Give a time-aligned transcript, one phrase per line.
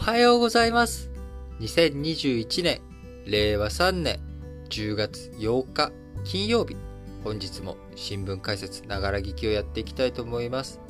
[0.00, 1.10] はようございます。
[1.60, 2.80] 2021年、
[3.26, 4.18] 令和3年
[4.70, 5.92] 10月8日
[6.24, 6.74] 金曜日、
[7.22, 10.80] 本日も新聞解説ながら聞きをやっていきたいと思います。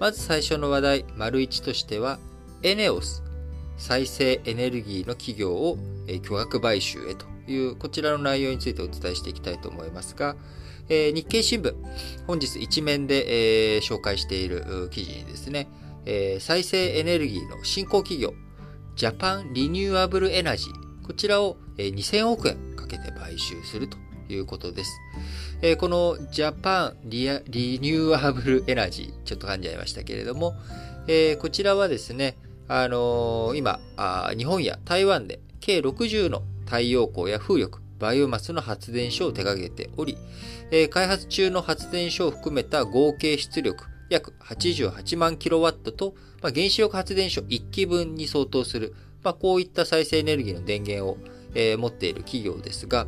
[0.00, 2.18] まず最初の話題、丸1としては、
[2.62, 3.22] エネオス、
[3.76, 5.76] 再生エネルギーの企業を
[6.22, 10.36] 巨額買収へという、こちらの内容についてお伝えしていきたいと思いますが、
[10.88, 11.74] えー、日経新聞、
[12.26, 15.68] 本日一面で、えー、紹介している記事にですね、
[16.06, 18.34] えー、再生エネルギーの新興企業、
[18.96, 23.96] ジャパンリニューアブルエナジー、こちらを2000億円かけて買収すると
[24.28, 24.90] いうことです。
[25.62, 30.54] えー、このジャパンリニューアブルエナジー、ちょっと噛んじゃいましたけれども、
[31.06, 32.36] えー、こちらはですね、
[32.68, 40.18] あのー、今あ、日本や台湾で計60の太陽光や風力、バイオマスの発電所を手掛けており、
[40.70, 51.18] えー、開発中の発電所を含めた合計出力約88万キロワットと、まあ、原子力発電所1基分に相当する、まあ、こういった再生エネルギーの電源を、
[51.54, 53.06] えー、持っている企業ですが、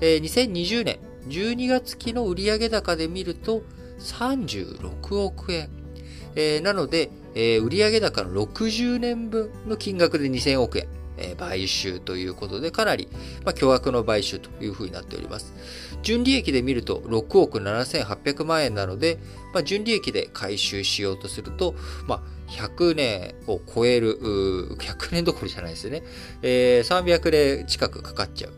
[0.00, 3.62] えー、2020年12月期の売上高で見ると
[3.98, 5.70] 36億円。
[6.36, 10.88] えー、なので、えー、売上高の60年分の金額で2000億円。
[11.16, 13.08] え買収ということで、かなり、
[13.54, 15.54] 巨額の買収というふうになっております。
[16.02, 19.18] 純利益で見ると6億7800万円なので、
[19.52, 21.74] まあ、純利益で回収しようとすると、
[22.06, 26.02] まあ、100年を超える、100年どころじゃないですね。
[26.42, 28.52] えー、300年近くかかっちゃう、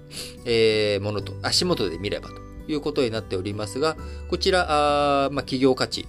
[0.44, 2.34] えー、ものと、足元で見ればと
[2.68, 3.96] いうことになっておりますが、
[4.28, 6.06] こちら、あまあ、企業価値、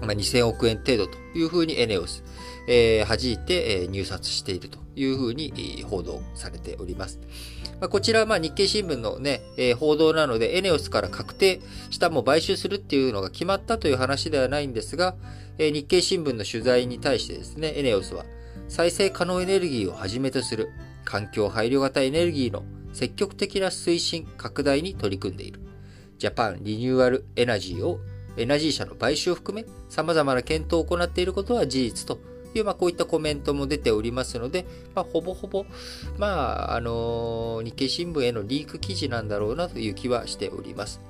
[0.00, 2.22] まあ、2000億円程度というふうにエネオス、
[2.68, 7.18] えー、弾いて、えー、入札しているというふうに、報道されております。
[7.80, 11.60] まあ、こちらはまあ日経新聞のね、えー、報道なので、エネオスから確定
[11.90, 15.16] したも買収するっていうのが決まったという話ではないんですが、
[15.56, 18.26] えー、日経新聞の取材に対してですね、エネオスは
[18.68, 20.68] 再生可能エネルギーをはじめとする
[21.04, 25.60] 環境配慮型エネルギーの積極的な推進、拡大に取り組んでいる。
[26.18, 28.00] ジャパンリニューアルエナジーを、
[28.36, 32.18] エナジー社の買収を含め様々な検討を行っていることは事実と
[32.58, 35.64] いう、まあ、こういったコメントも出ておりますので、まあ、ほぼほぼ、
[36.16, 41.00] まあ、あの、日経新聞へのリーク記事なんだろうなという気はしております。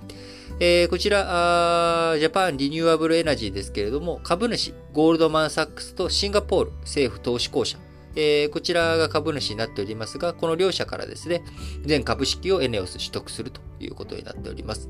[0.61, 7.79] えー、こちらジャパンリニューアブルエナジーですけれども、株主、ゴールドマンサックスとシンガポール政府投資公社、
[8.17, 11.45] えー、こちらが株主になっておりますが、この両社からですね、
[11.85, 14.89] 全株式をエネオス取得するということになっております。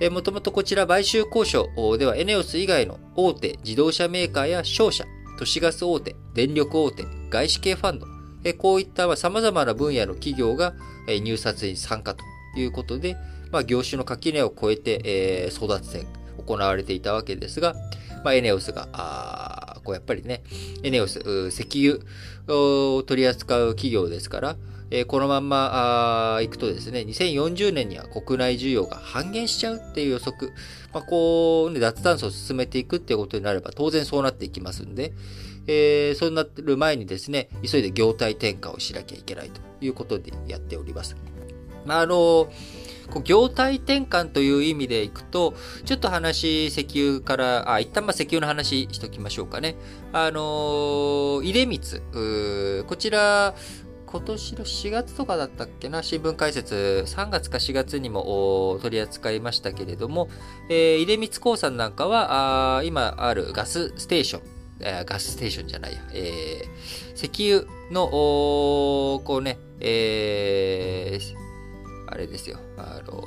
[0.00, 5.04] えー、もともとこちら買収交渉ではエネオス以外の大手自動車メーカーや商社、
[5.40, 8.06] 都市ガス大手、電力大手、外資系ファンド、
[8.44, 10.74] えこういった様々な分野の企業が
[11.08, 12.22] 入札に参加と
[12.58, 13.16] いうことで、
[13.50, 16.06] まあ、業種の垣根を越えて、えー、争奪戦
[16.46, 17.74] 行われていたわけですが、
[18.22, 20.42] まあ、エネオスが、あこうやっぱりね、
[20.82, 22.04] エネオス、石油
[22.54, 24.56] を取り扱う企業ですから、
[24.90, 30.52] えー、このまんまあ行くとですね、2040年には国内需要が半減しちゃうっていう予測、
[30.92, 35.12] まあ、こう、ね、脱炭素を進めていくっていうことになれば当然そうなっていきますんで、
[35.66, 41.16] えー、そうなってる前にですね、急いで業態転換をしなきゃいけないということでやっております。
[41.86, 42.50] まあ、あの
[43.24, 49.74] 業態転換という意味でいくと、ちょっと話、石油から、あ、一旦まあ石油の話しときましょうかね。
[50.12, 53.54] あのー、出光、こちら、
[54.10, 60.28] 今年の4月とかだったっけな、新聞解説、3月か4月にも取り扱いましたけれども、
[60.68, 64.42] えー、出光興産なんかは、あ今あるガスステーション、
[64.80, 73.22] えー、ガスステーションじゃないや、えー、石油の、こうね、えー、あれですよ、あの、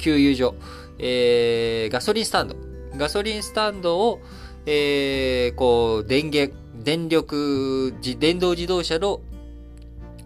[0.00, 0.56] 給油所、
[0.98, 2.56] えー、ガソリンスタンド、
[2.96, 4.20] ガソリンスタンドを、
[4.66, 9.20] えー、こう、電源、電力、電動自動車の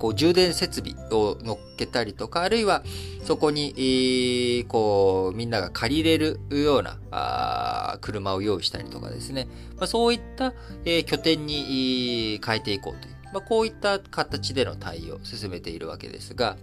[0.05, 2.83] こう充電設備を乗っけたりとか、あるいは
[3.25, 9.49] そこに、こう、みんなが借りれるようなあ車を用意したりとかですね。
[9.79, 10.53] まあ、そういった、
[10.85, 16.59] えー、拠点に変えていこうという、まあ、こういった形での対応を進めているわけですが、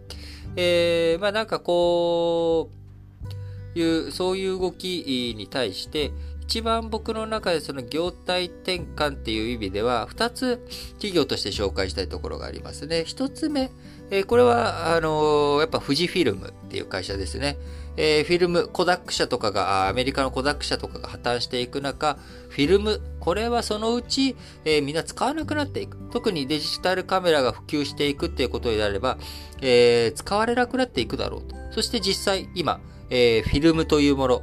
[0.56, 2.70] えー、まあなんかこ
[3.76, 6.12] う、いう、そういう動きに対して、
[6.52, 10.58] 一番僕の中でその業態転換っていう意味では、二つ
[10.96, 13.06] 企業として紹介したいところがありますね。
[13.06, 13.72] 一つ目、
[14.10, 17.58] え、これは、あの、やっぱ富士フィルムっていう会社ですね。
[17.96, 22.18] え、フィルム、コダック社とかが、アメリカのコダック社とかが破綻していく中、
[22.50, 25.98] フィルム、これはそのうち、えー、みんな使わなくなっていく。
[26.12, 29.18] 特にデジタルカメラが普及していくっていうことになれば、
[29.62, 31.56] えー、使われなくなっていくだろうと。
[31.72, 34.42] そして実際、今、えー、フィルムというもの、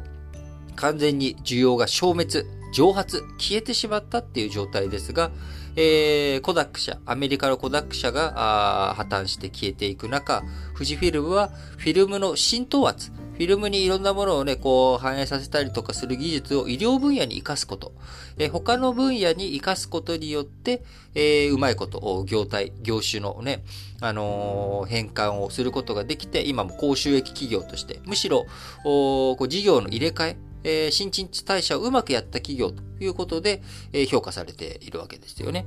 [0.78, 5.30] 完全に需要が消滅、蒸発、消えてしまったっていう状態ですが、
[5.76, 10.42] えー、コダック社、アメリカのコダック社が破綻して消えていく中、
[10.74, 17.92] 富士フィルムはフィルムの浸透圧、フィルムにいろんなものをね、こう反映させたりとかする技術を医療分野に活かすこと。
[18.36, 20.82] えー、他の分野に活かすことによって、
[21.14, 23.62] えー、うまいこと、業態、業種のね、
[24.00, 28.46] あのー、変換をすることができて、今も高収益企業として、むしろ、
[28.82, 33.62] こう事業の入れ替え、えー、新陳代謝をうまくやった企業ということで、
[33.92, 35.66] えー、評価されているわけですよね。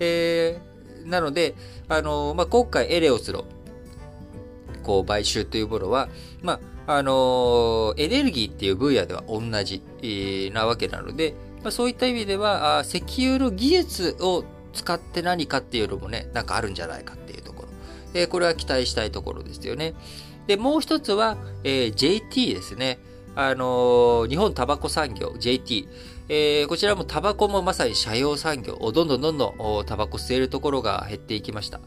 [0.00, 1.54] えー、なので、
[1.88, 3.44] あのまあ、今回エレオスの
[4.82, 6.08] こう買収というものは、
[6.42, 17.68] まあ、あのエネルギーっていう分野では同じ、えー、なわけなので、まあ、そういった意味では、あ石油の技術を使って何かっていうのもね、なんかあるんじゃないかっていうところ。
[18.14, 19.94] えー、これは期待したいところですよね。
[20.46, 22.98] で、もう一つは、えー、JT ですね。
[23.34, 25.88] あのー、日本タバコ産業、JT。
[26.28, 31.80] えー、こちらもタバコもまさに社用産業、どんどんどんどんタバコ吸えるところが減っていきました。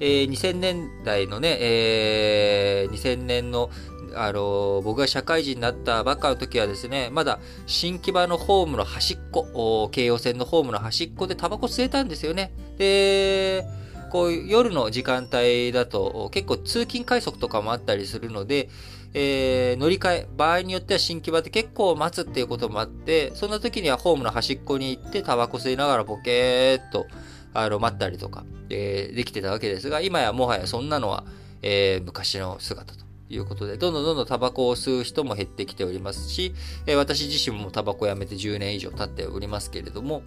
[0.00, 3.70] えー、2000年代のね、えー、2000年の
[4.14, 12.52] あの、僕が社会人になったばっかの時はですね、まだ新木場のホームの端っこ、京葉線のホームの端っこでタバコ吸えたんですよね。
[12.78, 13.64] で、
[14.10, 18.68] こう夜の時間帯だと結構通勤快速とかもあったりするので、
[19.14, 27.06] えー、乗り換え、場合によっては新木場で結構待つっていうこともあって、そんな時にはホームの端っこに行ってタバコ吸いながらボケーっと
[27.54, 31.24] あの待ったりとか、えー、できてたわけですが、今やもはやそんなのは、
[31.62, 33.08] えー、昔の姿と。
[33.30, 36.54] いうことで、どんどんどんどんタバコを吸う人も減ってきておりますし、
[36.86, 40.22] えー、私自身もタバコやめて10年以上経っておりますけれども、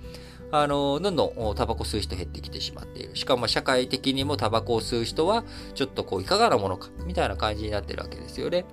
[0.51, 3.15] あの、どんどんタバコ吸う人減ってきてしまっている。
[3.15, 5.45] しかも社会的にもタバコを吸う人は、
[5.75, 8.65] ちょっとこう、いかがなものか、みたいな感じになってるわけですよね。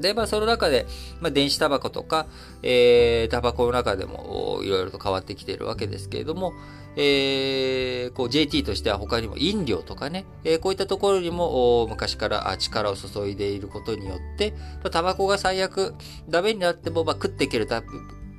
[0.00, 0.86] で、まあ、その中で、
[1.20, 2.26] まあ、電子タバコとか、
[2.62, 6.52] えー、タバコの中でも、いろいろと変わってきているわけですけれども、
[6.96, 14.54] えー、こう JT としては他にも飲料とかね、えー、こういったところにも昔から力を注いでいることによって、
[14.90, 15.94] タバコが最悪
[16.28, 17.68] ダメになっても、まあ、食っていける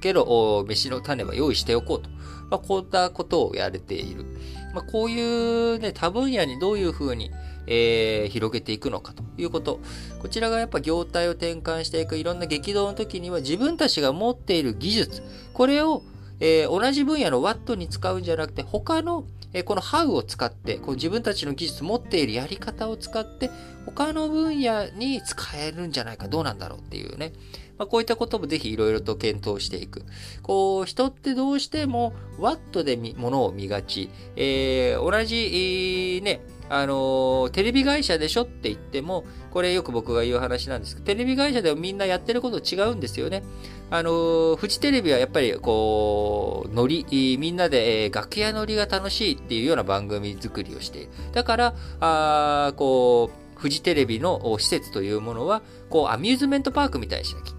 [0.01, 2.09] けど、飯の種は用意しておこうと。
[2.49, 4.25] まあ、こんなことをやれている。
[4.73, 7.31] まあ、こういうね、多分野にどういうふうに、
[7.67, 9.79] えー、広げていくのかということ。
[10.19, 15.23] こちらがやっぱ業態を転換していくいろんな激動の時には自分たちが持っている技術、
[15.53, 16.03] これを、
[16.39, 23.49] えー、同じ分野のワットに使うんじゃなくて他のえこのハウを使って、この自分たちの技術持っているやり方を使って、
[23.85, 27.31] 他の分野に使えるんじゃないか、どうなんだろうっていうね。
[27.77, 30.03] まあ、こういったこともぜひいろいろと検討していく。
[30.41, 34.09] こう、人ってどうしてもワットでものを見がち。
[34.35, 43.44] えー、同じ、えね、あのテレビ会社でしょって言っても、これよく僕が言う話なんですけど、テレビ会社でもみんなやってること違うんですよね。
[43.89, 51.09] あのフジテレビはやっぱりこう、ノリ、みんなで、えー、楽屋ノリが楽しいっていうような番組作りをしている。
[51.31, 57.56] だから、あこう、フジテレビの施設というものは、こう、アミューズメントパークみたいにしなきゃ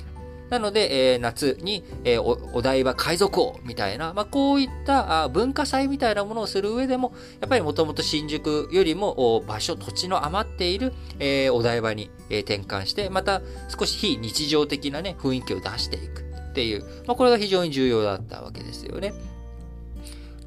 [0.50, 0.58] な。
[0.58, 19.12] ので、えー、夏に、えー、お台場海賊王みたいな、まあ、こういったあ文化祭みたいなものをする上でも、やっぱりもともと新宿よりも場所、土地の余っている、えー、お台場に、え、転換して、また少し非日常的なね、雰囲気を出していくっていう、まあ、これが非常に重要だったわけですよね。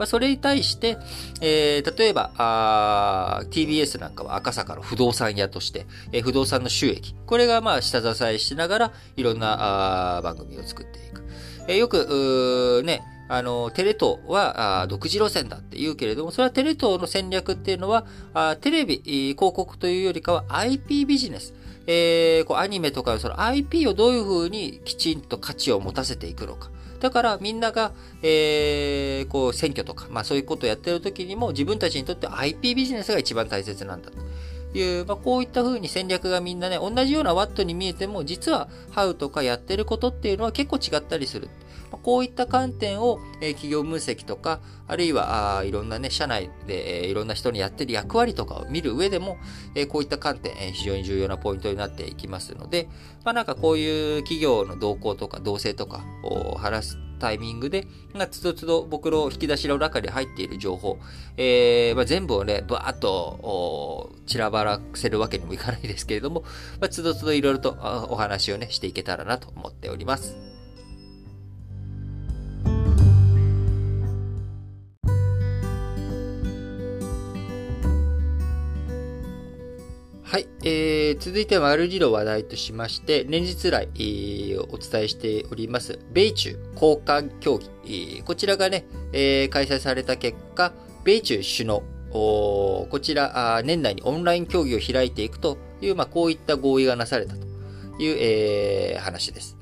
[0.01, 0.97] まあ、それに対して、
[1.41, 2.31] えー、例えば、
[3.51, 11.23] TBS なんかは赤坂の不動産屋として、えー、不動産の収益、これがまあ下支えしながら、いろんなあ番組を作っていく。
[11.67, 21.53] えー、よく、ね、あの、テレ東は独自路線だって言うけれども、それはテレ東の戦略っていうのは、あテレビ、広告というよりかは IP ビジネス。
[21.85, 26.71] えー、こうアニメとかその IP をどういうふうにきちんと価値を持たせていくのか。
[27.01, 27.91] だからみんなが、
[28.21, 41.49] えー、こう選挙とか、まあそういうことをやってる時にも自分たちにとって IP ビジネスが一番大切なんだという、まあ、こういった風に戦略がみんなね、同じようなワットに見えても、実はハウとかやってることっていうのは結構違ったりする。
[41.97, 49.37] こういった観点を、え企業分析とか、あるいはあいろんなね、社内で、えいろんな人にやってる役割とかを見る上でも、
[49.75, 52.87] えこういった観点、え非常に重要なポイントになっていきますので、
[53.23, 60.97] まあなんかこういう企業の動向とか動静とかを話すタイミングで、まあ、つどつど僕の引き出しの中に入っている情報、
[61.37, 66.41] えー、まあ、全部をね、バーっと散らばらせるわけにもいかないですけれども、
[66.81, 67.77] まあ、つどつどいろいろと
[68.09, 70.50] お話をね、していけたらなと思っております。
[80.31, 90.71] はい、えー、続いては丸次の話題としまして、連日来、えー、お伝えしております、米中交換協議、えー、こちらがね、えー、開催された結果、
[91.03, 91.83] 米中首脳、
[92.13, 97.45] こちらあ、年内にオンライン協議を開いていくという、まあ、こういった合意がなされたと
[98.01, 99.57] いう、えー、話です。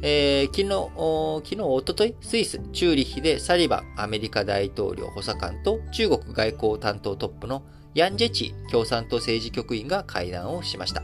[0.00, 7.62] えー、昨日、昨日、おととい、スイス、チューリッヒでサリバン、アメリカ大統領補佐官と中国外交担当トップの
[7.94, 11.02] ヤン・ジェチ共産党政治局員が会談をしました。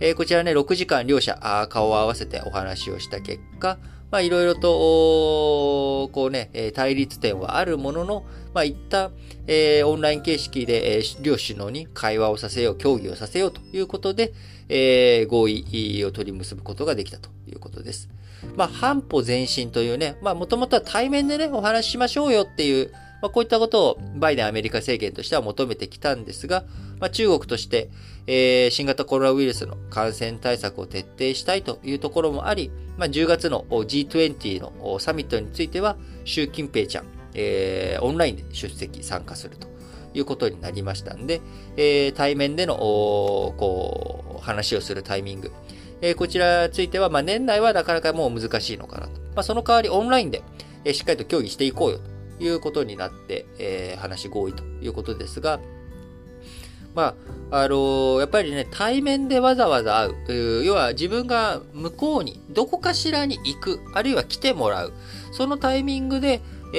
[0.00, 3.78] えー、こちらね、6時間両者顔を合わせてお話をした結果、
[4.10, 9.12] まあいろいろと、こうね、対立点はあるものの、まあ一旦、
[9.46, 14.32] えー、オンライン形式で、えー、両首脳に会話をさせよう、協議をさせようということで、
[14.68, 18.08] えー、合意を取り結ぶことができたということです。
[18.56, 26.64] まあ、半歩前進というね、まあ、もともとは対面でね、お話ししましょうよっていう、まあ、こういったことをバイデンアメリカ政権としては求めてきたんですが、
[26.98, 27.90] まあ、中国として、
[28.26, 39.68] えー、新型コロナウイルスの感染対策を徹底したいというところもあり、まあ、10月の G20 のサミットについては、習近平ちゃん、えー、オンラインで出席、参加すると
[40.14, 41.40] いうことになりましたんで、
[41.76, 45.52] えー、対面での、こう、話をするタイミング、
[46.02, 49.20] えー、こちらについては、まあ、年内はなかなかもう難しいのかなと。
[49.34, 50.42] まあ、その代わりオンラインで、
[50.92, 55.60] しっかりと協議していこうよということになって、えー、話合意ということですが、
[56.94, 57.14] ま
[57.50, 60.08] あ、あのー、やっぱりね、対面でわざわざ会
[60.60, 60.64] う。
[60.64, 64.92] 要は自分が向こうに、どこかしらに行く、あるいは来てもらう。
[65.32, 66.40] そのタイミングで、
[66.74, 66.78] え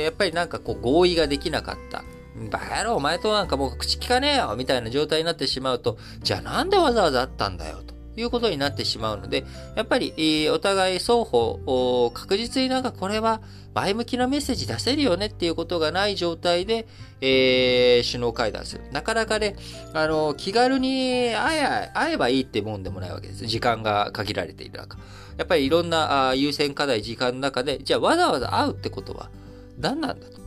[0.00, 2.02] ー、やっぱりなんかこう合意ができなかった。
[2.50, 7.99] バカ野郎、お前となんかもう口聞かねえよみたいな状態になってしまうと、じゃあなんでわざわざ会ったんだよと。
[8.20, 13.40] いうことになってしまうので、やっぱり、お互い双方、確実になんかこれは
[13.74, 16.86] 前向きなメッセージ出せるよねっていうことがない状態で、
[17.20, 18.84] えー、首脳会談する。
[18.92, 19.56] なかなかね、
[19.94, 23.46] あの、気軽に会え会えばいいってもんでもないわけです。
[23.46, 24.98] 時間が限られている中。
[25.36, 29.30] やっぱりいろんなあ優先課題、時間の中で、じゃあわざわざ会うってことは
[29.78, 30.40] 何なんだと。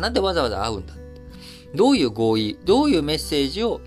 [0.00, 0.94] なんでわざわざ会うんだ
[1.74, 3.80] どういう合意、どういうメッセージを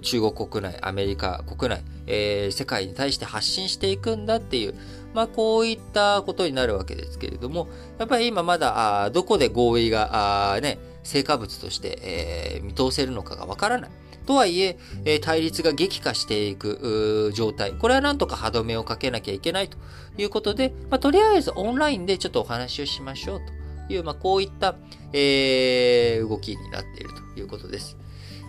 [0.00, 4.74] 中国国内、アメリカ国内、えー、世界に対して発信していくんだっていう、
[5.14, 7.68] まあこういったことになるわけですけれども、
[7.98, 13.90] やっぱり今まだあどこで合意があ、ね、成果物として、えー、見通せるのかがわからない。
[14.26, 17.72] とはいええー、対立が激化していく状態。
[17.72, 19.78] これはなんとか歯止めをかけなきゃいけないと
[20.18, 23.59] いうことで、まあ、とりあえずオンラインでちょっとお話をしましょうと
[23.92, 24.76] いう、まあ、こういった、
[25.12, 27.96] えー、動きになっているということです。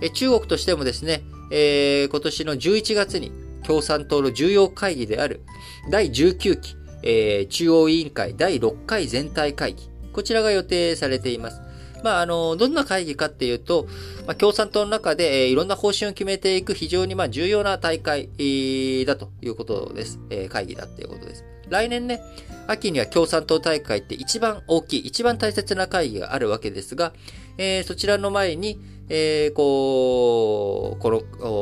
[0.02, 3.32] え中国としてもですね、えー、今年の11月に
[3.64, 5.42] 共産党の重要会議である
[5.90, 9.90] 第19期、えー、中央委員会第6回全体会議。
[10.12, 11.62] こちらが予定されています。
[12.04, 13.88] まあ、あの、どんな会議かっていうと、
[14.26, 20.20] まあ、共産党の中で、えー、いろんな方針を決めていく非常にまあ重要な大会、えー、だということです。
[20.30, 21.46] えー、会議だっていうことです。
[21.72, 22.22] 来年ね、
[22.68, 27.14] 秋には共産党大会って一番大きい、一番大切な会議があるわけですが、
[27.58, 31.22] えー、そちらの前に、えー、こう、この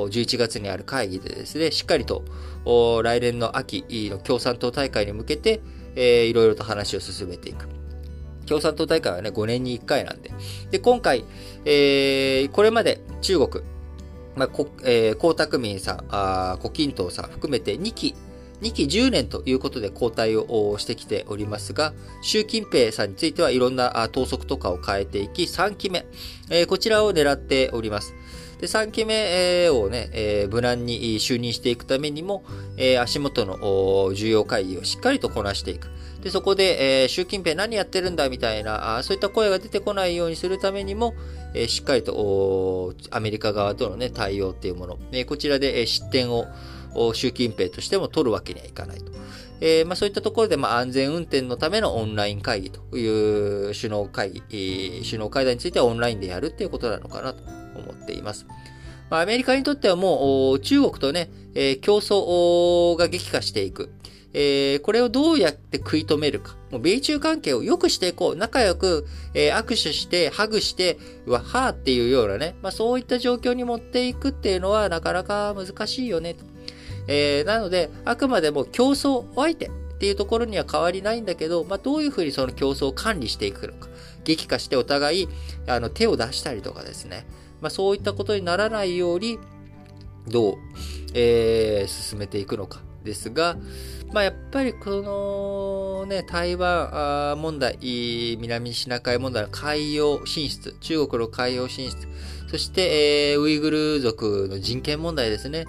[0.10, 2.26] 11月にある会議でですね、しっかりと
[3.04, 5.62] 来年の秋の共産党大会に向けて、
[5.96, 7.68] えー、いろいろと話を進めていく。
[8.48, 10.32] 共産党大会はね、5年に1回なんで。
[10.72, 11.24] で、今回、
[11.66, 13.64] えー、これまで中国、
[14.36, 18.16] まあ、こえー、江沢民さん、あ胡錦涛さん含めて2期
[18.62, 26.06] 2期10年ということで交代をしてきておりますが、習近平さんについてはいろんな党則とかを変えていき、3期目、
[26.50, 28.14] えー、こちらを狙っております。
[28.60, 32.44] で、3期目をね、えー、無難に就任していくためにも、
[32.76, 35.88] えー、足元の重要会議をしっかりとこなしていく。
[36.22, 41.16] で、そこで、えー、習近平何やってるんだみたいなあ、そういった声が出てこないようにするためにも、
[41.54, 46.46] えー、しっかりとアメリカ側とのね、対応っていうもの、えー、こちらで、えー、失点を
[47.14, 49.12] 習近平としても取るわけにはいかないと。
[49.62, 57.44] えー、まあ、そういったところで、まあ、安全運転のためのオンライン会議という首脳会議、首脳会談についてはオンラインでやるっていうことなのかなと
[57.78, 58.46] 思っています。
[59.10, 63.90] まあ、アメリカにとってはもう中国とね、えー、競争が激化していく。
[64.32, 66.56] えー、これをどうやって食い止めるか。
[66.70, 68.36] もう米中関係を良くしていこう。
[68.36, 72.56] 仲良く、えー、握手して、ハグして、わはーっていうようなね。
[72.62, 76.36] まあそういった状況に持っていくっていうのはなかなか難しいよね。
[76.36, 76.46] と
[77.12, 83.90] えー、なので、あくまでも競争相手っていうところには変わりないんだけど、まあ、どういうふうにその競争を管理していくのか。
[84.24, 85.30] 激化してお互い、
[85.66, 87.26] あの、手を出したりとかですね。
[87.62, 89.40] まあ、そういったことにならないように、
[90.28, 90.56] どう、
[91.16, 92.82] えー、進めていくのか。
[93.04, 93.58] ですが、
[94.12, 97.78] まあ、やっぱりこのね、台湾問題、
[98.40, 102.08] 南シナ海問題の海洋進出、中国の海洋進出、
[102.52, 105.66] そして、えー、ウイグル族の人権問題ですね。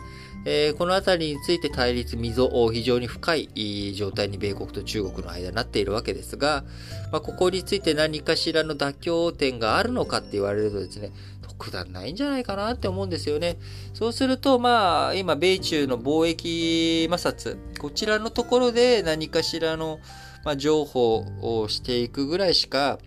[0.47, 6.65] えー、このあたりについて対立、溝を、非常に深い状態に米国と中国の間になっているわけですが、
[7.13, 11.11] まあ、ここについて何かしらの妥協点があるのかって言われるとですね、
[11.43, 13.59] 特段ないんじゃないかなって思うんですよね。
[13.93, 20.01] そうすると、まあ、今、米中の貿易摩擦、こちらのところで何かしらの、
[20.45, 22.99] まあ、情報をしていくぐらいしか、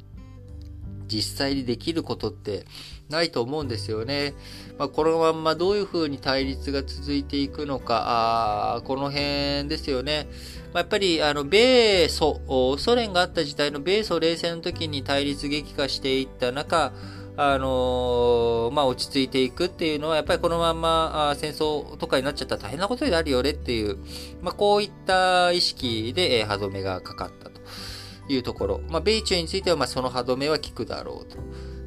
[1.14, 2.66] 実際にできることって
[3.10, 4.34] ないと思うんですよね。
[4.80, 10.28] まあ、このまんまどういうふうに対立が続いていくのか、あこの辺ですよね。
[10.74, 12.42] まあ、やっぱり、あの、米ソ、
[12.80, 16.94] ソ連があった時代の米ソ冷戦の時に対立激化していった中、
[17.36, 23.98] あのー、まあ、落ち着いていくっていうのは、やっぱりこのまんま戦争とかになっちゃったら大変なことになるよねっていう、
[24.42, 27.50] まあ、こういった意識で、えー、歯止めがかかった
[28.34, 28.82] いうところ。
[28.90, 31.38] まあ、米中については、ま、その歯止めは効くだろうと。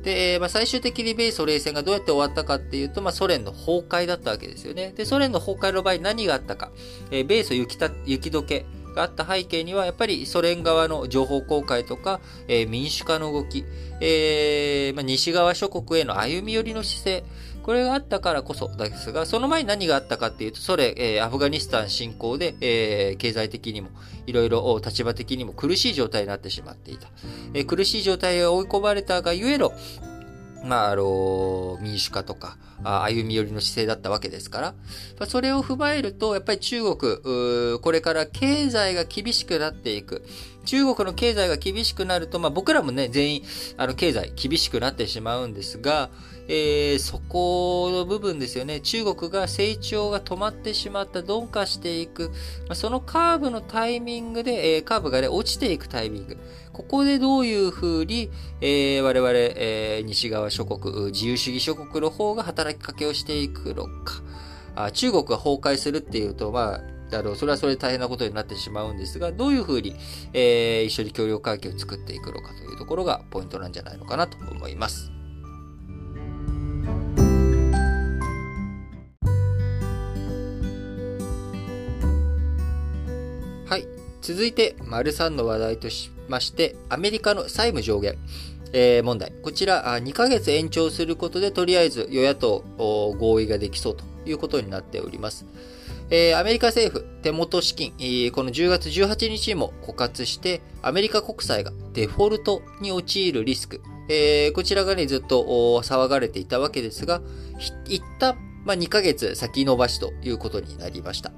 [0.02, 4.92] で、まあ、最終的に米ソ冷戦がどうやって終わったかっていうと、まあ、ソ連の崩壊だったわけですよね。
[4.96, 6.70] で、ソ連の崩壊の場合何があったか。
[7.10, 13.64] えー、米ソ雪た雪解けがあった背景には、やっぱりソ連側の情報公開とか、えー、民主化の動き、
[14.00, 17.24] えー、まあ、西側諸国への歩み寄りの姿勢、
[17.66, 23.88] これがあったからこそですが、その前に何があったかっていうと、ソ連、えー、アフガニスタン侵攻で、えー、経済的にも、
[24.24, 27.08] いろいろ立場的にも苦しい状態になってしまっていた。
[27.54, 29.72] えー、苦しい状態へ追い込まれたがゆえの、
[30.64, 34.74] まあ、あの、民主化とか、歩み寄りの姿勢だったわけですか
[35.18, 40.24] ら、それを踏まえると、やっぱり中国、これから経済が厳しくなっていく。
[40.66, 43.42] 中国の経済が厳しくなると、まあ僕らもね、全員、
[43.76, 46.10] あの、経済厳しくなってしまうんですが、
[46.48, 48.80] えー、そこの部分ですよね。
[48.80, 52.30] 中国が成長が止まってしまった、鈍化していく。
[52.68, 56.36] まあ、そのカーブのタイミングで、えー、カーブがね、落ちていくタイミング。
[56.72, 64.22] ここでどういうふうに、えー、我々、えー、西側諸国、自由主義諸国の方が働きかけをしていくのか。
[64.76, 66.80] あ中国が崩壊するっていうと、まあ、
[67.16, 69.96] あの、それはそれで大変なことになってしまうんですが、どういうふうに、
[70.32, 75.15] えー、一緒に協力関係を作っていくのかというところがポイントなんじゃないのかなと思います。
[83.66, 83.88] はい。
[84.22, 88.16] 続いて、丸3の話題としまして、アメリカの債務上限。
[88.72, 89.32] えー、問題。
[89.42, 92.64] こちら、2ヶ月延長することで、とりあえず与野党
[93.18, 95.46] 合意ができそうということになっております。
[96.10, 97.90] えー、アメリカ政府、手元資金、
[98.30, 105.42] この10月18日にも枯渇して、アメリカ国債がデフォルトに陥るリスク、えー、こちらがね、ずっと
[105.82, 107.20] 騒がれていたわけですが、
[107.88, 111.32] 一旦、まあ、2ヶ月先延ばしということになりました。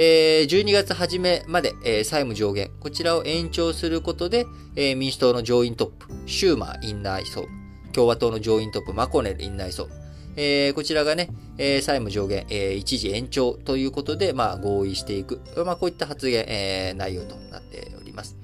[0.00, 7.48] えー、12月初めまで、えー、債務上限、こちらを延長することで、えー、民主党の上院トップ、シューマー院内総務、
[7.92, 10.00] 共和党の上院トップ、マコネル院内総務、
[10.36, 15.40] えー、こちらがね、えー、債務上限、えー、一時延長ということで、まあ、合意していく。
[15.66, 18.36] まあ、こういった発言、えー、内容となっております。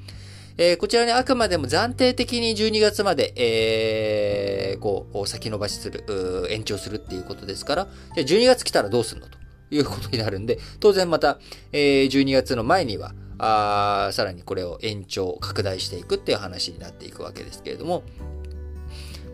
[0.58, 6.02] えー、こちらね、あくまでも暫定的に12月まで、えー、こう、先延ばしする、
[6.50, 9.43] 延長するっていうことですから、じゃ12月来たらどうすんのと
[9.76, 11.38] いうことになるんで、当然また、
[11.72, 18.02] えー、12月の前には、あさらにこれを延長、拡大していくっていう話になっていくわけですけれども、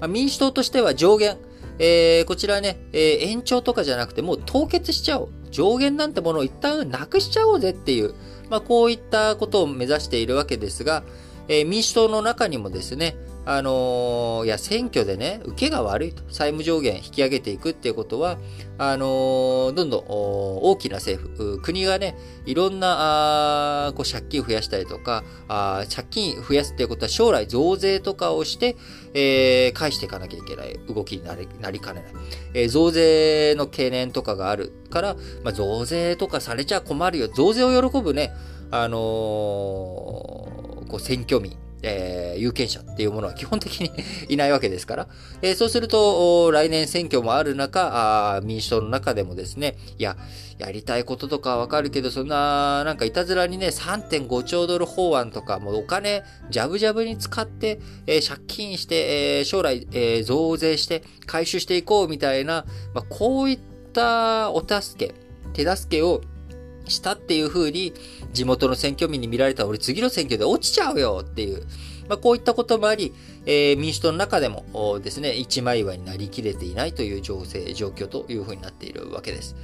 [0.00, 1.36] まあ、民主党としては上限、
[1.78, 5.28] えー、こちらね、えー、延長とかじゃなくてもう凍結しちゃおう。
[5.50, 8.14] 上限なんてものを一旦なくしちゃおうぜっていう、
[8.50, 11.02] まあ、こういったことを目指しているわけですが、
[11.48, 18.38] えー、民主党の中にもですね、あのー、いや、選挙でね、受けが悪いと、債務上限引き上げていくっていうことは、
[18.76, 28.76] あのー、どんどん大きな政府、国がね、いろんな、あこう借金増やしたりとかあ、借金増やすっていうことは将来増税とかをして、
[29.14, 32.12] えー、返していかなきゃいけない動きになりなりかねない。
[32.54, 37.28] えー、増税の懸念とかがあるから、まあ、増税とかされちゃ困るよ。
[37.28, 38.32] 増税を喜ぶね、
[38.70, 43.90] あの、こう選挙民、えー、有権者っていうものは基本的に
[44.28, 45.08] いないわけですから、
[45.42, 50.16] えー、そうすると、来年選挙もある中あ、民主党の中でもですね、いや、
[50.58, 63.58] やりたいこととかわかるけど、そんな、なんかいたずらにね、3.5兆ドル法案とか、もうお金、ジャブジャブに使って、えー、借金して、えー、将来、えー、増税して、回収していこうみたいな、まあ、こういっ
[63.92, 65.14] たお助け、
[65.52, 66.20] 手助けを
[66.90, 67.94] したっていう風に、
[68.32, 71.66] 地元の選挙民に見られたら俺次の選挙で落ちちゃうよっていう、
[72.08, 73.14] まあ、こういったこともあり、
[73.46, 79.54] えー、民主党の中でもですね、一枚岩になりきれていないという情勢、状況という風になっているわけです。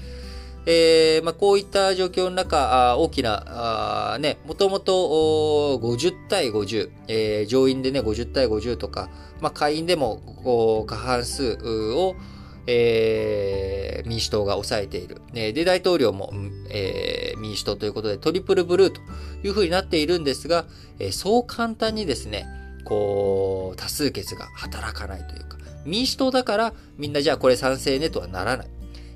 [0.68, 9.08] えー、まあ、こういった状況の中、あ大きな、あね、もともと50対50、えー、上院でね、50対50とか、
[9.40, 12.16] まあ、下院でも過半数を、
[12.66, 15.20] えー、民主党が抑えている。
[15.32, 16.32] で、大統領も、
[16.70, 19.00] えー、民主党ということでトリプルブルーと
[19.44, 20.66] いうふうになっているんですが、
[20.98, 22.46] えー、そう簡単にですね、
[22.84, 28.68] こう、多数決が働かないというか、民主党だからみんなじゃあこれ賛成ねとはならない。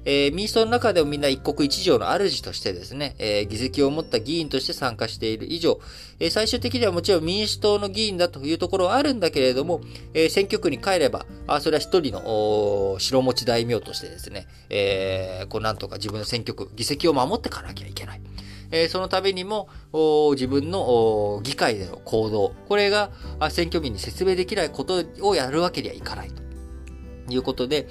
[0.04, 5.80] えー、民主党の中でもみんな一国一城の主としてですね、えー、議席を持った議員として参加している以上、
[6.18, 9.80] えー、最終的にはもちろん民主党の議員だというところはあるんだけれども、
[10.14, 18.20] え選挙区に帰れば、あそれは一人の白持ち大名としてですね、えこうなんとか自分の選挙区、議席を守っていかなきゃいけない。
[18.72, 19.68] えそのためにも、
[20.32, 23.10] 自分の議会での行動、これが
[23.50, 27.88] 選挙民に説明できないことをやるわけにはいかないということで、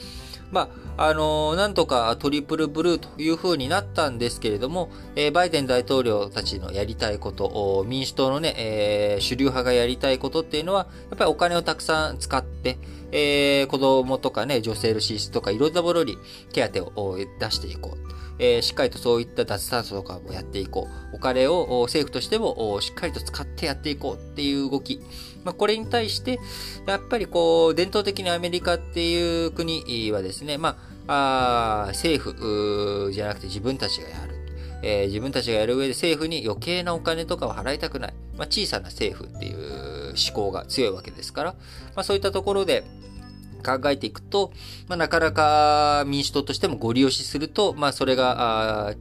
[0.52, 12.78] まあ、あのー、なんとかトリプルブルーという風になったんですけれども、えー、バイデン大統領たちのやりたいこと、民主党のね、えー、主流派がやりたいことっていうのは、やっぱりお金をたくさん使って、
[13.12, 16.18] えー、子供とかね、女性の支出とかいろんなものに
[16.52, 18.10] 手当を出していこう。
[18.42, 21.16] えー、しっかりとそういった脱炭素とかもやっていこう。
[21.18, 25.02] お金を政府としてもしっかりと使ってやっていこうっていう動き。
[25.44, 26.40] まあ、これに対して、
[26.86, 34.36] やっぱりこう、伝統的にアメリカっていう国はですね、まあ、あ政府じゃなくて自分たちがやる。
[34.82, 38.14] えー、自分たちがやる上で政府に余計なお金とかを払いたくない。
[38.38, 41.52] まあ、小さな政府っていう思考が強いわけですから、
[41.96, 42.84] まあ、そういったところで、
[43.62, 44.52] 考えていくと、
[44.88, 48.96] まあ、なかなか民主党としてもご利用しすると、まあ、それが、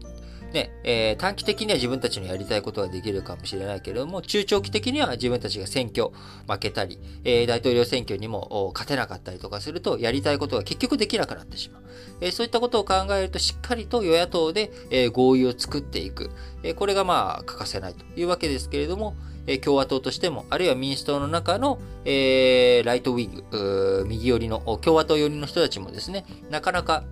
[0.53, 6.11] ね、えー、短期的には自分たちのやりたいことができるかもしれないけれども、中長期的には自分たちが選挙
[6.49, 11.83] 負けたり、えー、大統領選挙にも勝てなかったりとかすると、やりたいことが結局できなくなってしまう。
[12.21, 16.31] えー、そういったことを考えると、しっかりと与野党で、え合意を作っていく。
[16.63, 19.15] えこれがまあ欠かせないというわけですけれども、
[19.47, 27.05] え共和党としても、あるいは民主党の中の、え、ライトウィング、右寄りの、共和党寄りの人たちもですね、なかなか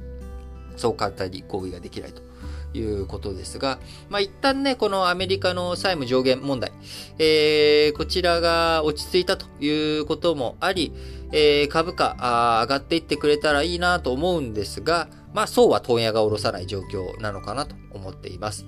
[0.76, 2.22] そう簡単に合意ができないと。
[2.74, 6.72] いうことですが、まあ、一旦ね、このアメリカの債務上限問題、
[7.18, 10.92] えー、こちらが落ち着いたということもあり、
[11.32, 18.66] えー、株価あ上がっていってくれたらいいなと思うんですが、まあ、そうは問屋が下ろさない状況なのかなと思っています。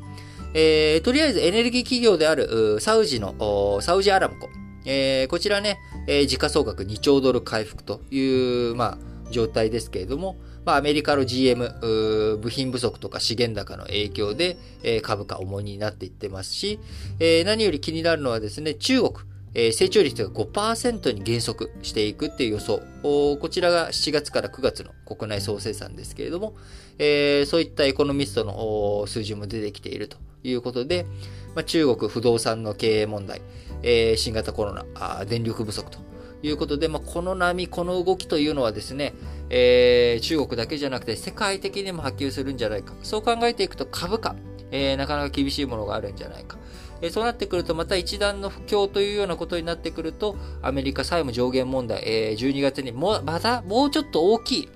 [0.54, 4.48] えー、とりあえずエネルギー企業であるサウジの、サウジアラムコ。
[4.84, 8.98] えー、こちらね、えー、時価総額2兆ドル回復という、まあ、
[9.30, 16.78] 状態ですけれども、まあ、アメリカの GM、部品不足とか資源高の影響で、えー、株価重荷になっていってますし、
[17.20, 19.12] えー、何より気になるのはですね、中国。
[19.54, 22.80] えー、成長率が5%に減速していくっていう予想。
[23.02, 26.54] こちらが7月から9月の国内総生産ですけれども、
[26.98, 31.06] えー、そういったエコノミストの数字も出てきているということで、
[31.54, 33.40] まあ、中国不動産の経営問題、
[33.82, 35.98] えー、新型コロナ、電力不足と
[36.42, 39.14] いうことで、まあ、この波、この動きというのはですね、
[39.50, 42.94] えー、中国だけじゃなくて世界的にも波及するんじゃないか。
[43.02, 44.36] そう考えていくと株価、
[44.70, 46.58] えー、なかなか厳しいものがあるんじゃないか。
[47.00, 54.68] えそうなってくると、また一段の不況というようなことになってくると、アメリカ債務上限問題、え12月にも、またもうちょっと大きい、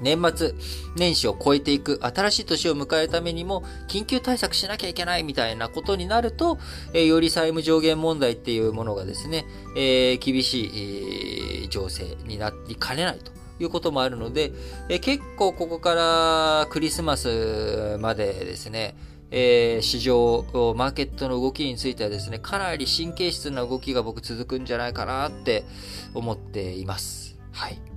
[0.00, 0.54] 年末
[0.96, 6.58] 年始を超えていく、新しい年を迎えるためにも、緊急対策しなきゃいけないみたいなことになると、
[6.92, 13.32] え、より債務上限問題っていうものがですね、えー、厳しい、情勢になりかねないと。
[13.62, 14.52] いうこともあるので、
[14.88, 18.96] え、結構ここからクリスマスまでですね、
[19.30, 20.44] えー、市場、
[20.76, 25.64] マーケットの動きについてはですね、かなり神経質な動きが僕続くんじゃないかなって
[26.14, 27.38] 思っています。
[27.52, 27.89] はい。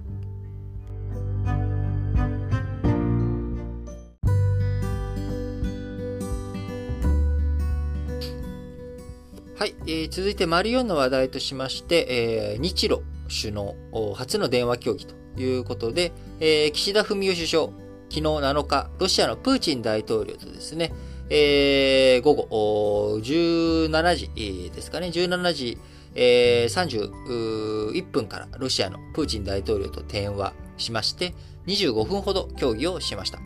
[9.56, 13.76] はい、えー、続いて、マリオンの話題としまして、えー、日露首脳
[14.16, 17.76] 初の電話協議ということで、えー、岸田文雄首相、昨
[18.16, 20.92] 日7日、ロシアのプーチン大統領とですね、
[21.30, 25.78] えー、午後17時ですかね、17時、
[26.16, 31.36] えー、31分からロシアのプーチン大統領と電話しまして、
[31.68, 33.38] 25分ほど協議をしました。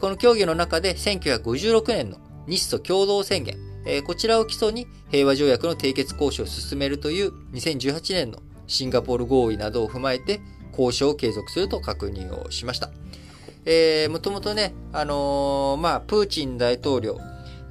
[0.00, 12.90] この協議の中で1956年の日ソ共同宣言、えこちらを基礎に平和条約の締結交渉を進めるという2018年のシンガポール合意などを踏まえて交渉を継続すると確認をしました。
[13.64, 17.18] え、もともとね、あのー、まあ、プーチン大統領、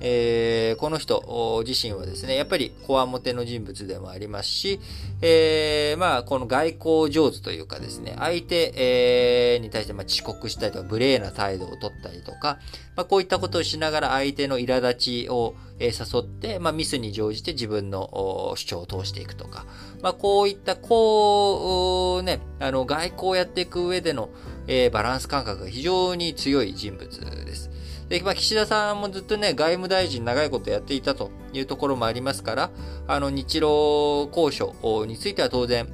[0.01, 4.79] えー、この人自身はですね、やっぱりコアモテの人物でもありますし、
[5.21, 12.59] えー、まあ、この外交上手というかですね、相手、えー、に対してまあ遅刻したりとか、無礼な態度を取ったりとか、
[12.95, 19.65] まあ、こういったことをしながら相手の苛立ちを、誘って、まあ、ミスに乗じて自分の主張を通していくとか、
[20.01, 24.29] まあ、こういった、こう、ね、あの、外交をやっていく上での、
[24.67, 27.09] えー、バランス感覚が非常に強い人物
[27.45, 27.69] です。
[28.09, 32.71] で、まあ、岸田さんもずっとね、外務大臣長いことやっていたというところもありますから、
[33.07, 35.87] あの、日露交渉については当然、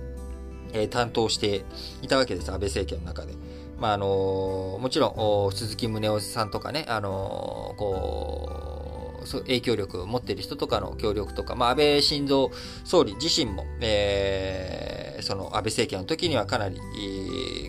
[0.71, 1.65] えー、担当して
[2.01, 3.33] いたわけです、安倍政権の中で。
[3.77, 12.49] まあ、あのー、もちろん、鈴木宗男さんとかね、あのー、こう、影響力を持っている人とかの協力とか、まあ、安倍晋三
[12.85, 16.79] 総理自身も、えー、その安倍政権の時にはかなり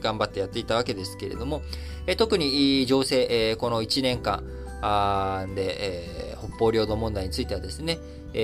[0.02, 1.62] 頑張ってやっていたわけですけれども、
[2.16, 4.42] 特に情勢、この1年間
[5.54, 7.98] で、北方領土問題についてはですね、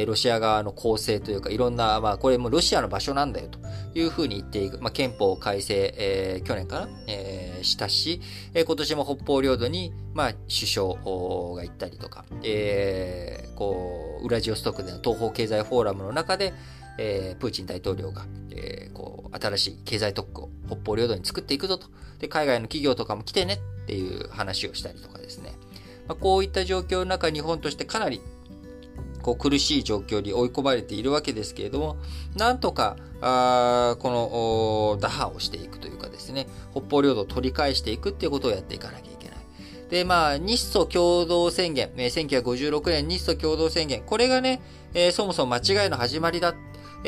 [0.06, 3.58] ロシア側の攻勢というか、いろんな、まあ、これもロシアの場所なんだよと
[3.94, 8.20] いうふうに言っていく、まあ、憲法改正、えー、去年かな、えー、したし、
[8.54, 11.00] えー、今年も北方領土に、まあ、首相が
[11.62, 16.54] 行ったりとか、え、こう、ウラジオストクでの東方経済フォーラムの中で、
[16.98, 21.88] えー、プーチン大統領が、えー、こう、新しい経済特区を北方領土に作っていくぞと。
[22.18, 25.52] で、海外の企業とかも来てねっていう話をしたりとかですね。
[26.06, 28.20] まあ、こういった状況の中、日本としてかなり
[29.22, 31.96] こう苦しい状況に追い込まれているわけですけれども、
[32.36, 39.38] なんとか、あこの打破をしていくというかですね、北方領土を取り返していくっていうことをやっていかなきゃいけない。
[39.88, 44.60] で、まあ、日ソ共同宣言、1956年日ソ共同宣言、これがね、
[44.92, 46.54] えー、そもそも間違いの始まりだ。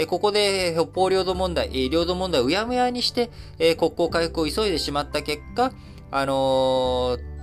[0.09, 3.31] ここで北方領土問題、領土問題をうやむやにして、
[3.77, 5.73] 国交回復を急いでしまった結果、
[6.11, 7.35] あのー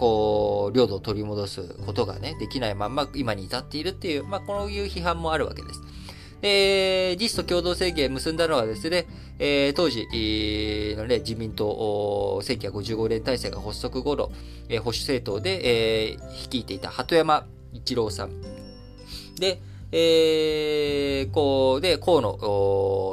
[0.00, 5.80] こう、領土を取り戻すことがね、できないまま今に至っているっていう、まあ、こういう批判もあるわけです。
[6.40, 9.06] えー、実と共同宣言結んだのはですね、
[9.38, 10.08] えー、当時
[10.96, 14.32] のね、自民党、1955年体制が発足後の、
[14.70, 18.40] えー、保守政党で、えー、率いていた鳩山一郎さん。
[19.38, 19.60] で、
[19.92, 22.32] えー、こう、で、河野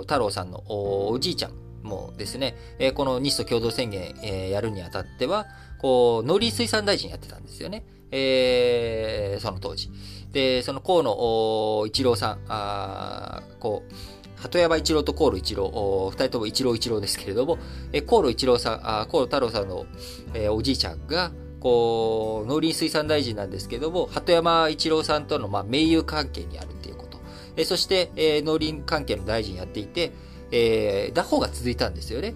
[0.02, 1.52] 太郎さんのおじいちゃん
[1.84, 5.48] もですね、えー、この日ソ共同宣言、えー、やるにあたっては、
[5.80, 7.86] こう、農林水産大臣やってたんですよね。
[8.12, 9.90] えー、その当時。
[10.32, 13.94] で、その河野一郎さん、あこう、
[14.42, 17.58] 鳩山一郎と河野一郎、二人とも一郎一郎ですけれども、
[17.92, 19.86] え河野一郎さん、あ河野太郎さんの、
[20.34, 27.18] えー、おじいちゃんが、こう、農林水産大臣なんですけども、鳩山一郎さんとの、まあ、盟友関係にあるっていうこと。
[27.56, 30.12] えそして、えー、農林関係の大臣やっていて、
[30.52, 32.36] えー、打法が続いたんですよね。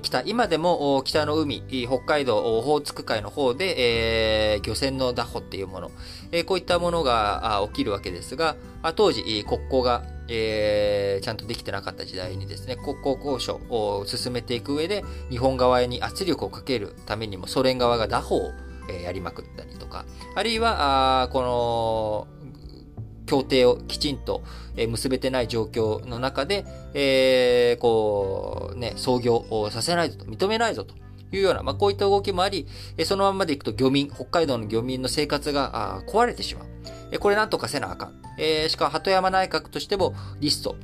[0.00, 5.90] 北、今でも北の海、北海道オホーツク海の方で、えー、漁船の打破っていうもの、
[6.32, 8.56] えー、こういったものが起きるわけですが、
[8.96, 18.50] 当時、国交が、えー、ちゃんとできてなかった時代にですね、国交交渉を進めていく上で、日本側に圧力をかけるためにも、ソ連側が打破を
[19.04, 22.45] やりまくったりとか、あるいは、この、
[23.26, 24.42] 協定をきちんと
[24.76, 30.94] 結べてない状況の中で、えー、こう、ね、操業をさせないぞと、認めないぞと
[31.32, 32.66] いうような、まあ、こういった動きもあり、
[33.04, 37.18] そのままでいくと漁民、北海道の漁民の生活が壊れてしまう。
[37.18, 38.22] これなんとかせなあかん。
[38.38, 40.76] えー、しかも鳩山内閣としてもリスト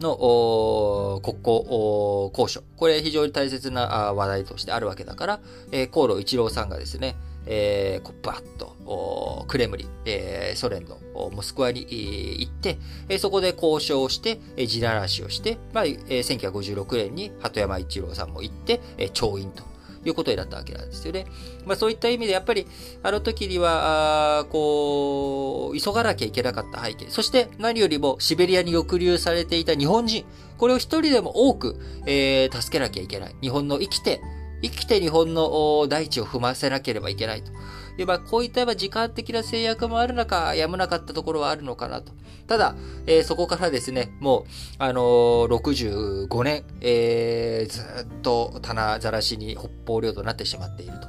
[0.00, 2.62] の国交交渉。
[2.76, 5.40] これ非常に大切な話題としてあるわけだから、
[5.72, 10.98] えー、河野一郎さんがですね、えー、こバッと、クレムリン、えー、ソ連の
[11.30, 12.78] モスクワに行って、
[13.08, 19.62] えー、そこで交渉をして、え、地ならしをして、まあ、えー、1956年に鳩山一郎さんも行って、え、調印と
[20.04, 21.26] いうことになったわけなんですよね。
[21.66, 22.66] まあそういった意味でやっぱり
[23.02, 27.06] あの時には、こう、急がなきゃいけなかった背景。
[27.08, 30.24] そして何よりもシベリアに抑留されていた日本人。
[30.58, 31.76] これを一人でも多く、
[32.06, 33.34] えー、助けなきゃいけない。
[33.40, 34.20] 日本の生きて、
[34.64, 37.52] 生きて日本の大地を踏ませなければいけないと。
[37.96, 42.12] で、まあ、こういった時間的な制約もある中、やむなかったところはあるのかなと。
[42.46, 42.74] ただ、
[43.06, 44.44] えー、そこからですね、もう、
[44.78, 51.08] あのー、65年、えー、ずっと棚ざらしに北方領土になってしまっていると。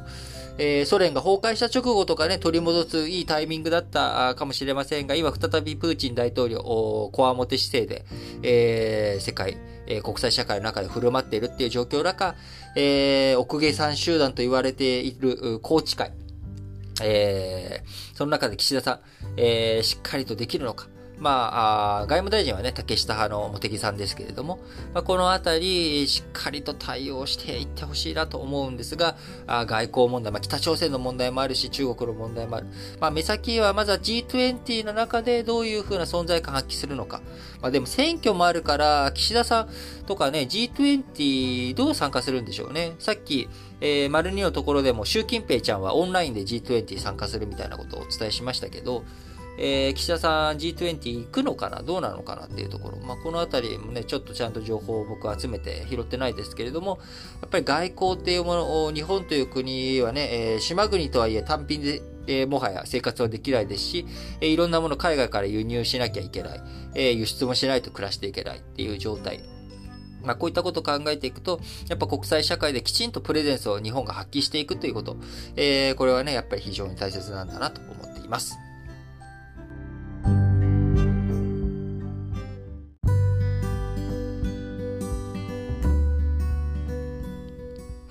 [0.57, 8.05] えー、ソ連が崩壊した直後とかね、取り戻すいいタイミングだったかもしれませんが、今再びプーチン大統領、こわもて姿勢で、
[8.41, 12.35] えー、世界、えー、国際社会の中で振る舞っているっていう状況の中、
[12.75, 16.13] えー、奥下山集団と言われている高知会、
[17.01, 18.99] えー、その中で岸田さん、
[19.37, 20.87] えー、しっかりとできるのか、
[21.17, 24.59] まあ、外務大臣はね、竹下派の茂木さんですけれども、
[24.93, 29.15] まあ、このあたり、しっかりと対応していってほしいなと思うんですが、
[29.47, 32.67] あ外交問題、まあ、北朝鮮の問題もあるし、中国の問題もある。
[32.99, 37.21] まあ、目先はまずは G20 の中でどういうふうな存在感発揮するのか。
[37.61, 39.69] まあ、でも選挙もあるから、岸田さん
[40.05, 42.95] とかね、G20 どう参加するんでしょうね。
[42.99, 43.47] さっき、
[43.81, 49.03] えー、丸2のところでも習近平ちゃんはオンラインで G20 参加するみたいなことをお伝えしましたけど、
[49.57, 51.81] えー、岸田さん G20 行くのかな？
[51.81, 52.97] どうなのかなっていうところ。
[52.97, 56.99] まあ、このあたりもね、ちょっとちゃんと情報を僕集めて拾ってないですけれども、
[57.41, 64.05] やっぱり外交っていうものを、日本という国はね、えー、島国とはいえ単品で、えー、もはや生活はできないですし、
[64.41, 66.61] えー、いろんなもの海外から輸入しなきゃいけない、
[66.95, 69.41] えー、輸出もしないと暮らしていけないっていう状態。
[70.23, 75.17] まあ、こういったことを考えていくと、やっぱ国際社会できちんとプレゼンスを日本が発揮していくということ、
[75.55, 78.57] えー、これはね、やっぱり非常に大切なんだなと思っています。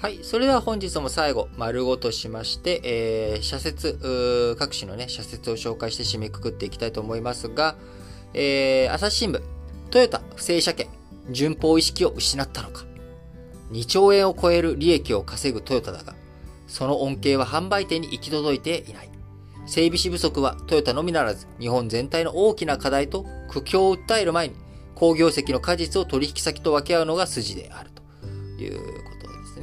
[0.04, 0.18] はい。
[0.20, 7.74] それでは本日も最後、丸ごとしまして、えー、社説、各種のね、社説を紹介して締めくくっていきたいと思いますが、
[8.34, 9.40] えー、朝日新聞、
[9.88, 10.94] トヨタ不正車検、
[11.30, 12.84] 順法意識を失ったのか。
[13.72, 16.14] 2兆円を超える利益を稼ぐトヨタだが、
[16.66, 19.08] その恩恵は販売店に行き届いていない。
[19.64, 24.54] 整備士不足はトヨタのみならず、日本全体の大きな課題と苦境を訴える前に、
[24.94, 27.88] 工業績の果実を取引先と分け合うのが筋である
[28.58, 28.93] という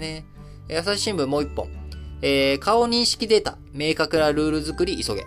[0.02, 0.26] ね。
[0.70, 1.70] 朝日新聞もう一本。
[2.22, 5.24] えー、顔認識データ、明確なルール作り急げ。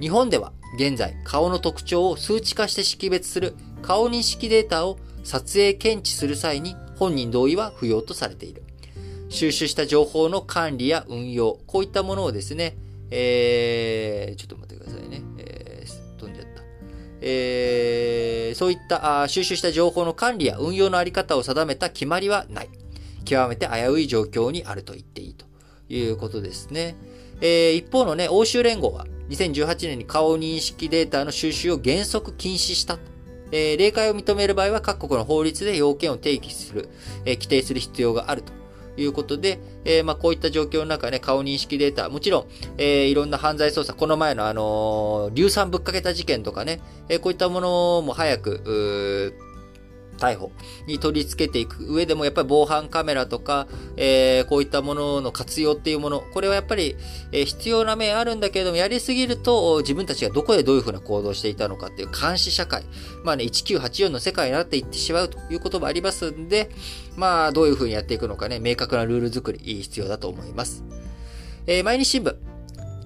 [0.00, 8.64] 日本では現在顔の特徴を数値化して識別する顔認識データを撮影検知する際に本人同意は不要とされている。
[9.28, 12.76] 収集した情報の管理や運用、こういったものをですね、
[13.10, 15.22] えー、ちょっと待ってくださいね。
[15.38, 16.62] えー、飛んじゃった。
[17.20, 22.68] えー、そういったあ収集した情報の管理や運用のあり方を定めた決まりはない。
[23.28, 25.44] 極めて危うい状況にあると言っていいと
[25.90, 26.96] いうことですね。
[27.40, 32.98] えー、一方のね、欧州連合は2018年に顔認識データの収集を原則禁止した。
[33.50, 36.88] えー、例外を認める場合は各国の法律で要件を定義する、
[37.24, 38.52] えー、規定する必要があると
[39.00, 42.46] いうことで、えー、まあ、こういった状況の中ね、顔認識データ、もちろん、
[42.78, 49.34] えー、いろんな犯罪捜査、この前のあの、硫酸ぶっかけた事件とかね、え、こういったものも早く、
[50.18, 50.52] 逮捕
[50.86, 56.96] に取り付けていく上でもやっぱり防犯カメラとか、えー、こういったものの活用っていうもの、これはやっぱり、
[57.32, 62.84] えー、必要な面あるんだけれども、やりすぎると自分たちがどこでどういうふうな行動をしていたのかっていう監視社会、
[63.24, 66.70] まあね、1984の世界になっていってしまうということもありますんで、
[67.16, 70.84] まあ、どういうふうにやっていくのかね、明確なルール作り必要だと思います。
[71.66, 72.34] えー、毎日新聞、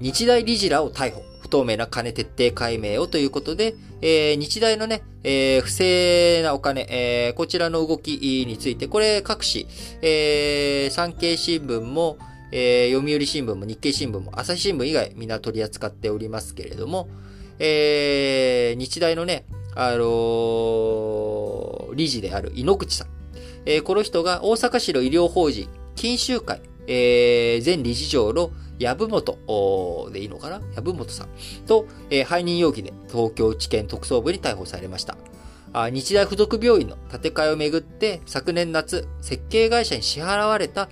[0.01, 1.32] 日大理事らを逮捕。
[1.53, 9.67] 透明な金徹底解明をということで、えー、日大のね、えー、不正なお金、えー、こちらの動きについて、これ各紙、
[10.01, 12.17] えー、産経新聞も、
[12.53, 17.09] えー、読売新聞も日経新聞も朝日新聞以外みんな取り扱っておりますけれども、
[17.59, 23.09] えー、日大のね、あのー、理事である井ノ口さん。
[23.67, 28.51] えー、この人が大阪市の医療法人、金集会、えー、前理事長の
[28.83, 30.61] 籔本でいいのかな？
[30.77, 31.29] 籔本さん。
[31.67, 35.17] と、えー、背任容疑で東京地検特捜部に逮捕されました。
[35.75, 40.83] あ日大附属病院の建て替えをめぐって昨年夏、設計会社に支払われた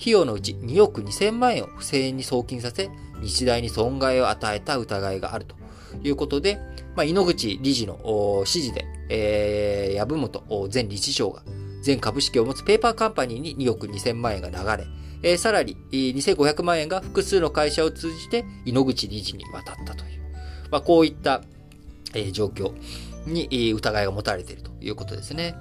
[0.00, 5.60] 費用のうち2億2000万円を不正に送金させ、日大に損害を与えた疑いがあると。
[6.02, 6.58] いうことで、
[6.94, 7.98] まあ、井ノ口理事の
[8.38, 11.42] 指示で、えー、籔本前理事長が
[11.82, 14.86] 全株式を持つペーパーカンパニーに2億2000万円が流れ、
[15.22, 20.20] えー、さらに、2500万円が複数の会社を通じて、井ノ口理事に渡ったという、
[20.70, 21.42] まあ、こういった、
[22.14, 22.72] えー、状況
[23.26, 25.54] に、疑いが持たれているということですね。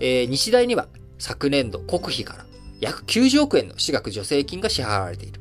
[0.00, 0.88] えー、日大には
[1.18, 2.46] 昨年度国費から
[2.80, 5.40] 約90億円の私学助成金が支払われている。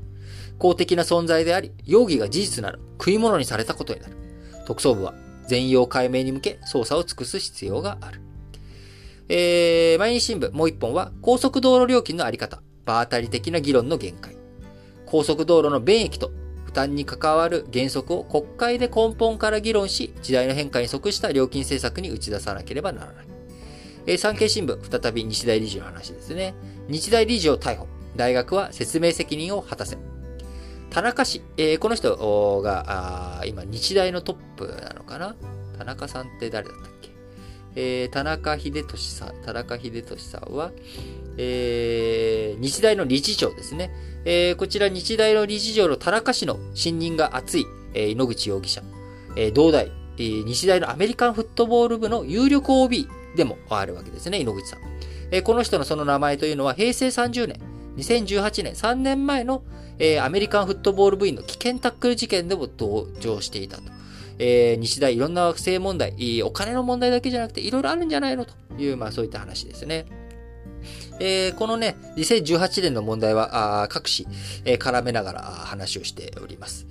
[0.58, 4.16] 公的な存在であり、容疑が事実なら食い物にされたことになる。
[4.66, 5.14] 特捜部は
[5.48, 8.22] 全容解明に向け捜査を尽くす必要がある。
[9.28, 12.62] えー、毎日新聞もう一本は高速道路料金のあり方。
[12.86, 14.36] 場当たり的な議論の限界。
[15.06, 16.32] 高速道路の便益と
[16.66, 23.26] 負担に関わる原則を国会で根本から議論し、時代の変化に即した料金政策に打ち出さなければならない。
[24.08, 26.54] えー、産経新聞、再び日大理事の話ですね。
[26.88, 27.88] 日大理事を逮捕。
[28.16, 29.98] 大学は説明責任を果たせ。
[30.90, 35.36] 田中氏、えー、この人が、今、日大のトップなのかな？
[35.78, 37.10] 田中さんって誰だったっけ？
[37.76, 40.72] えー、田中秀俊さん、田中秀俊さんは、
[41.38, 43.92] えー、日大の理事長ですね。
[44.26, 48.82] えー、こちら日大の理事長の田中氏の信任が厚い、えー、井ノ口容疑者。
[49.36, 54.80] えー、同大、日大のアメリカンフットボール部の有力 OB でもあるわけですね、井ノ口さん。
[55.32, 57.60] えこの人のその名前というのは平成30年、
[57.98, 59.64] 2018年、3年前の、
[60.00, 63.84] えアメリカンフットボール部員の危険タックル事件でも同情していたと。
[64.38, 70.06] えー、日大いろんな不正問題、お金の問題だけじゃなくていろいろあるんじゃないのという、まあそういった話ですね。
[71.20, 74.28] えー、このね、2018年の問題は、あ各紙、
[74.66, 76.88] えー、絡めながら話をしております。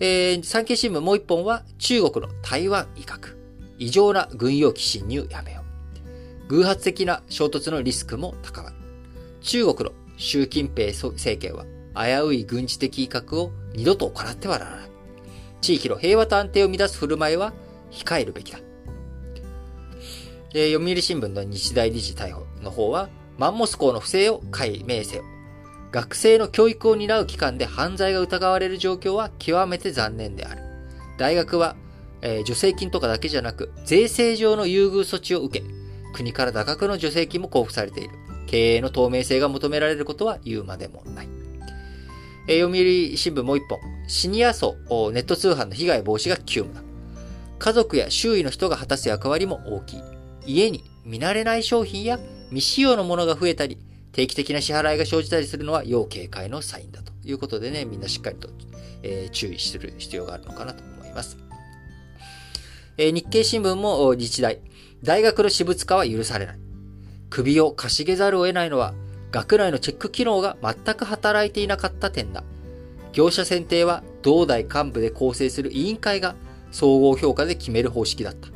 [0.00, 3.36] えー、産経新聞もう一本は、中国の台湾威嚇。
[3.78, 5.62] 異常な軍用機侵入やめよ
[6.46, 6.48] う。
[6.48, 8.76] 偶発的な衝突のリスクも高まる。
[9.40, 11.64] 中国の習近平政権は、
[11.94, 14.90] 危うい軍事的威嚇を二度と行ってはならない。
[15.60, 17.52] 地域の平和と安定を乱す振る舞いは
[17.90, 18.58] 控えるべきだ。
[20.54, 23.08] えー、読売新聞の日大理事逮捕の方は、
[23.38, 25.24] マンモス校の不正を解明せよ。
[25.92, 30.62] 学生の教育を担う機関で犯罪が疑われる状況は極めて残念である。
[31.16, 31.76] 大学は、
[32.20, 35.64] えー、助成金とかだけじゃなく、税制上の優遇措置を受け、
[36.12, 38.10] 国から多額の助成金も交付されている。
[38.46, 41.28] 経営の透明性が求められることは言うまでもない。
[42.48, 43.78] えー、読売新聞もう一本。
[44.08, 44.74] シニア層、
[45.12, 46.82] ネット通販の被害防止が急務だ。
[47.58, 50.02] 家族や周囲の人が果たす役割も大きい。
[50.46, 52.18] 家に見慣れない商品や
[52.50, 53.78] 未使用のものが増えたり、
[54.12, 58.48] 定期的な支払いが生じたりするのは要警戒のサインだということでね、みんなしっかりと、
[59.02, 61.36] えー、注意する必要があるのかなと思います。
[62.98, 64.60] えー、日経新聞も日大、
[65.02, 66.58] 大学の私物化は許されない。
[67.28, 68.94] 首をかしげざるを得ないのは、
[69.32, 72.42] 学内のチェック機能が全く働いていなかった点だ。
[73.12, 76.36] 業者選定は同大幹部で構成する委員会が
[76.70, 78.55] 総合評価で決める方式だった。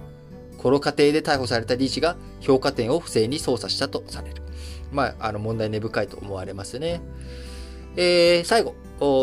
[0.60, 4.42] この過程で逮捕された理事が評価点を不正に操作したとされる。
[4.92, 7.00] まあ、あの問題根深いと思われますね。
[7.96, 8.74] えー、最後、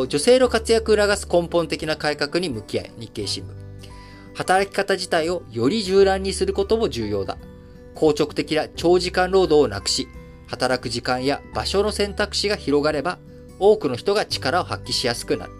[0.07, 3.47] 女性の活躍を促す根本的な改革に向き合い、日経新聞。
[4.33, 7.37] 働き方自体をより柔軟にすることも重要だ。
[7.93, 10.07] 硬直的な長時間労働をなくし、
[10.47, 13.19] 働く時間や場所の選択肢が広がれば、
[13.59, 15.51] 多くの人が力を発揮しやすくなる。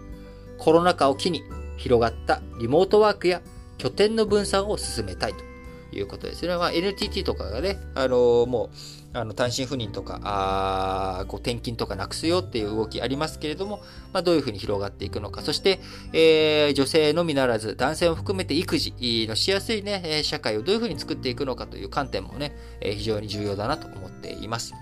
[0.58, 1.44] コロナ禍を機に
[1.76, 3.42] 広がったリモートワークや
[3.76, 5.47] 拠点の分散を進めたいと。
[5.92, 6.56] いうことですね。
[6.56, 8.70] まあ、NTT とかがね、あのー、もう、
[9.14, 13.80] あの単身赴任とか、あこう転勤とかなくすよっていう動きありますけれども、
[14.12, 15.40] まあ、どういうふうに広がっていくのか。
[15.40, 15.80] そして、
[16.12, 24.74] えー、女性のみならず、男性も含めて育児のしやすいね、社会をどういうふうに作っていくのかという観点もね、非常に重要だなと思っています。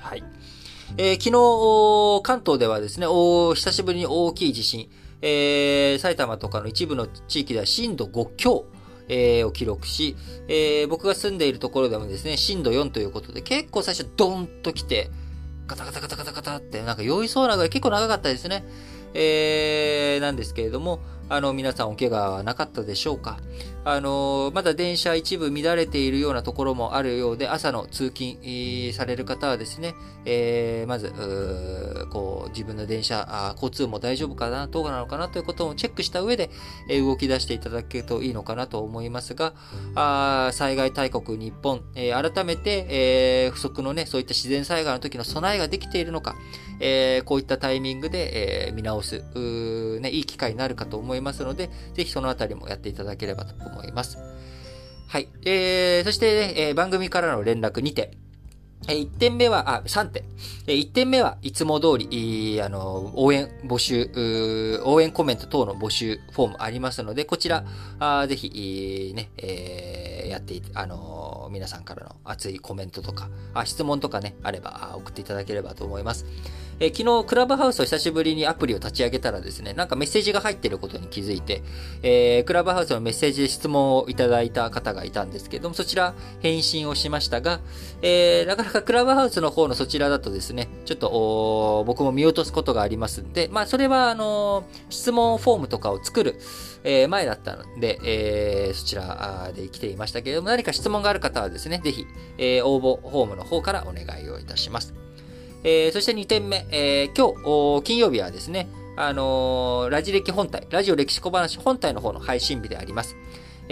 [0.00, 0.22] はい。
[0.96, 4.88] えー、昨日、関東ではですね、お久しぶりに大きい地震、
[5.22, 8.64] えー、埼玉とかの一部の地域では震度5強、
[9.12, 15.10] えー、を記録し、えー、僕が住んでいるところでもですね、震度4ということで、結構最初ドーンと来て、
[15.66, 18.64] ガタガタガタガタガタって、なんか酔いそうなぐらい結構長かったですね。
[19.12, 21.00] えー、なんですけれども、
[21.30, 23.38] あの、皆さんお怪我はなかったでしょうか？
[23.82, 31.14] あのまだ電車一部乱れているようなところもあるようで、朝の通勤される方はですね、えー、まず、
[32.10, 36.50] こう、自分の電車あ、交通も大丈夫かな、どうなのかなということをチェックした上で、
[36.88, 39.54] えー、動き出していただけるといいのかなと思いますが、
[39.94, 46.34] あ災害大国日本、えー、改めて、えー、不測のね、そういった自然災害の時の備えができているのか、
[46.80, 49.22] えー、こういったタイミングで、えー、見直す、
[50.00, 54.18] ね、いい機会になるかと思いますいますので、ぜひそのあたりもやっていただければと思います。
[55.06, 55.28] はい。
[55.44, 58.10] えー、そして、ね、えー、番組からの連絡2点。
[58.88, 60.24] え1点目は、あ、3点。
[60.66, 64.10] え1点目はいつも通り、あの、応援募集、
[64.84, 67.64] 応援コメント等の募集フォームありますので、こちら、
[67.98, 76.24] あぜひ、ね、えー、やってあの皆さんからの熱いコメントとか、あ質問とかね、あれば送っていただければと思います。
[76.80, 81.62] えー、昨日、クラブハウスを久しぶりにアプリを立ち上げたらですね、なんかメッセージが入っていることに気づいて、
[82.02, 87.60] えー、クラブハウスのメッセージで質問をいただいた方がいたんですけども、そちら返信をしましたが、
[88.00, 96.40] えー、なかなかクラブハウスの方のそちらだとですね、ちょっと僕も見落とすことがありますんで、まあ、それは、あの質問フォームとかを作る、
[96.82, 102.06] え、前だったので、え、そちらで来ていましたけれども、何か質問がある方はですね、ぜひ、
[102.38, 104.94] え、応募フォームの方からお願いをいたします。
[105.62, 113.16] えー、そして2点目、えー、今日、金曜日はですね、あのー、ラジ歴本体、ラジオ歴史小話本体の方の配信日であります。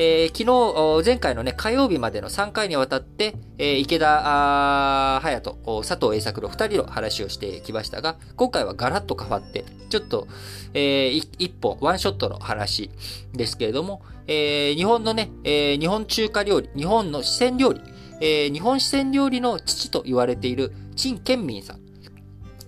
[0.00, 10.28] えー、昨日、前回のね、火曜日までの3回にわたって、えー、池田隼人、佐藤栄作の2人の話をしてきましたが、今回はガラッと変わって、ちょっと、
[10.72, 12.90] えー、一本、ワンショットの話
[13.32, 17.80] ですけれども、えー、日本のね、えー、日本中華料理、日本の四川料理、
[18.20, 21.88] えー、日本四川料理の父と言われている陳建民さん。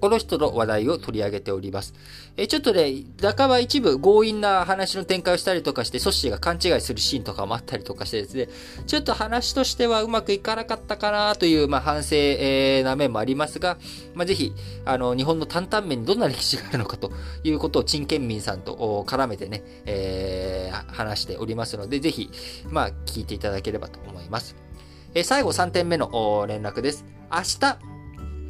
[0.01, 1.93] この人の話題を取り上げております。
[2.37, 8.49] えちょっとね、半ば一部強引な話の展開をしたりとかして、ソッシーが勘違いするシーンとかもあったりとかしてですね、
[8.87, 13.77] ちょっと話としてはうまくいかなかったかなという、まあ、反省、えー、な面もありますが、
[14.15, 14.55] まあ、ぜひ、
[14.87, 17.13] あの、日本の担々麺にどんな歴史があるのかと
[17.45, 22.31] いうことを、陳建民さんと絡めてね、えー、話しておりますので、ぜひ、
[22.71, 24.70] まあ、聞いていただければと思います。
[25.15, 27.05] え、最後3点目の連絡です。
[27.33, 27.79] 明日、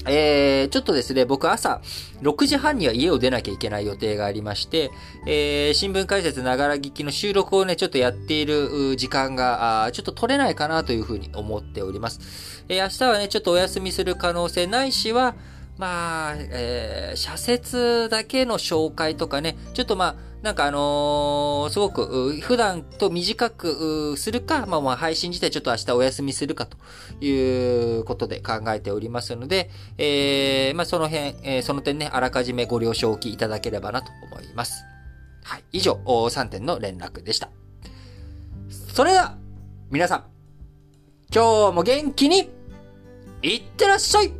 [0.06, 1.80] えー、ちょっとですね、僕朝
[2.22, 4.90] 6時半には家を出なきゃいけない予定がありまして、
[5.26, 12.64] えー、新聞解説ながら聞きの収録をね、ちょっとやっている時間が、ちょっと取れないかなというふうに思っております。
[12.68, 15.34] えー、明日はね、ちょっとお休みする可能性ないしは、
[15.80, 26.76] まあ、えー、社説だけの紹介とかね、ちょっとまあ、なんかあのー、すごく、普段と短くするか、まあまあ配信自体ちょっと明日お休みするかと
[27.24, 34.84] いうことで考えておりますので、えー、まあその辺、えー、その点ね、あらかじめご了承おきいただければなと思います。
[35.44, 35.64] はい。
[35.72, 37.48] 以上、3点の連絡でした。
[38.68, 39.38] それでは、
[39.90, 40.24] 皆さん、
[41.34, 42.50] 今日も元気に、
[43.42, 44.30] いってらっしゃい